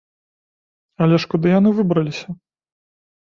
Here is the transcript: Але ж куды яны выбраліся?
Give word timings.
Але 1.05 1.19
ж 1.25 1.29
куды 1.33 1.47
яны 1.59 1.69
выбраліся? 1.79 2.27